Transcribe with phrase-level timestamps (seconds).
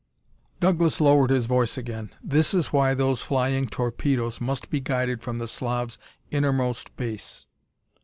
[0.59, 2.09] Douglas lowered his voice again.
[2.23, 5.99] "This is why those flying torpedoes must be guided from the Slav's
[6.31, 7.45] innermost base.